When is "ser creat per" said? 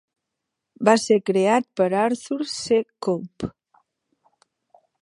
1.01-1.87